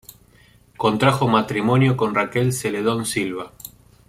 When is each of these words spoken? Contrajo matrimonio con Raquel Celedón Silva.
Contrajo 0.77 1.27
matrimonio 1.27 1.95
con 1.95 2.15
Raquel 2.15 2.53
Celedón 2.53 3.05
Silva. 3.05 3.51